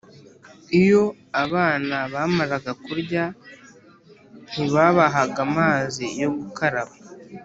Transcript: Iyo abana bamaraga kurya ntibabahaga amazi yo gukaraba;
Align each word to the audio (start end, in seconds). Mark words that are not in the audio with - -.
Iyo 0.81 1.03
abana 1.43 1.97
bamaraga 2.13 2.71
kurya 2.85 3.23
ntibabahaga 4.49 5.39
amazi 5.47 6.03
yo 6.21 6.29
gukaraba; 6.37 6.93